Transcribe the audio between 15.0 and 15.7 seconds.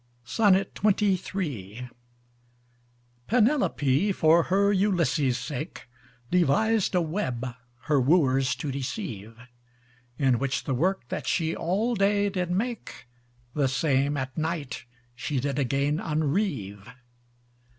she did